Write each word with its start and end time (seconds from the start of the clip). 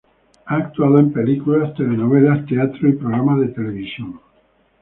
Ha 0.47 0.55
actuado 0.55 0.97
en 0.97 1.13
películas, 1.13 1.75
telenovelas, 1.75 2.47
teatro 2.47 2.89
y 2.89 2.93
programas 2.93 3.39
de 3.41 3.49
televisión. 3.49 4.19